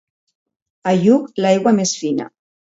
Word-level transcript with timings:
A 0.93 0.95
Lluc, 1.03 1.29
l'aigua 1.45 1.77
més 1.83 1.95
fina. 2.03 2.31